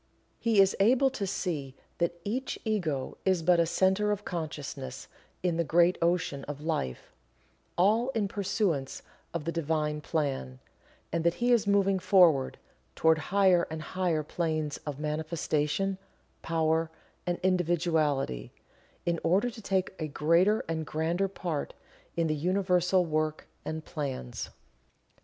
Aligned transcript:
He 0.39 0.59
is 0.59 0.75
able 0.79 1.11
to 1.11 1.27
see 1.27 1.75
that 1.99 2.19
each 2.23 2.57
Ego 2.65 3.19
is 3.23 3.43
but 3.43 3.59
a 3.59 3.67
Centre 3.67 4.09
of 4.11 4.25
Consciousness 4.25 5.07
in 5.43 5.57
the 5.57 5.63
great 5.63 5.95
Ocean 6.01 6.43
of 6.45 6.59
Life 6.63 7.13
all 7.77 8.09
in 8.15 8.27
pursuance 8.27 9.03
of 9.31 9.45
the 9.45 9.51
Divine 9.51 10.01
Plan, 10.01 10.57
and 11.11 11.23
that 11.23 11.35
he 11.35 11.51
is 11.51 11.67
moving 11.67 11.99
forward 11.99 12.57
toward 12.95 13.19
higher 13.19 13.67
and 13.69 13.79
higher 13.93 14.23
planes 14.23 14.77
of 14.87 14.97
manifestation, 14.97 15.99
power 16.41 16.89
and 17.27 17.37
individuality, 17.43 18.51
in 19.05 19.19
order 19.23 19.51
to 19.51 19.61
take 19.61 19.93
a 19.99 20.07
greater 20.07 20.65
and 20.67 20.83
grander 20.87 21.27
part 21.27 21.75
in 22.17 22.25
the 22.25 22.33
Universal 22.33 23.05
work 23.05 23.47
and 23.63 23.85
plans. 23.85 24.49